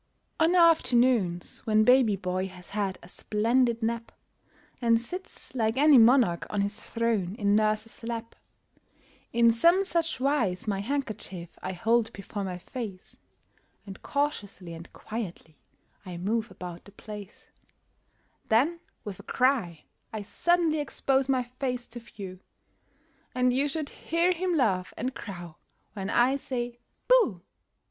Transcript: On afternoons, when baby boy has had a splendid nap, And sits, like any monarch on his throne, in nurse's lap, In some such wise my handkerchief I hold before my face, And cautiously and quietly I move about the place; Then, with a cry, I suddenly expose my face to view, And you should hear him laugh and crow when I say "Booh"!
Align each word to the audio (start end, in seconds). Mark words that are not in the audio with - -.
On 0.39 0.55
afternoons, 0.55 1.59
when 1.67 1.83
baby 1.83 2.15
boy 2.15 2.47
has 2.47 2.71
had 2.71 2.97
a 3.03 3.07
splendid 3.07 3.83
nap, 3.83 4.11
And 4.81 4.99
sits, 4.99 5.53
like 5.53 5.77
any 5.77 5.99
monarch 5.99 6.47
on 6.49 6.61
his 6.61 6.83
throne, 6.83 7.35
in 7.35 7.55
nurse's 7.55 8.01
lap, 8.03 8.33
In 9.31 9.51
some 9.51 9.83
such 9.85 10.19
wise 10.19 10.67
my 10.67 10.79
handkerchief 10.79 11.49
I 11.61 11.73
hold 11.73 12.11
before 12.13 12.43
my 12.43 12.57
face, 12.57 13.15
And 13.85 14.01
cautiously 14.01 14.73
and 14.73 14.91
quietly 14.91 15.59
I 16.03 16.17
move 16.17 16.49
about 16.49 16.85
the 16.85 16.91
place; 16.93 17.51
Then, 18.47 18.79
with 19.03 19.19
a 19.19 19.23
cry, 19.23 19.83
I 20.11 20.23
suddenly 20.23 20.79
expose 20.79 21.29
my 21.29 21.43
face 21.59 21.85
to 21.89 21.99
view, 21.99 22.39
And 23.35 23.53
you 23.53 23.67
should 23.67 23.89
hear 23.89 24.31
him 24.31 24.55
laugh 24.55 24.95
and 24.97 25.13
crow 25.13 25.57
when 25.93 26.09
I 26.09 26.37
say 26.37 26.79
"Booh"! 27.07 27.41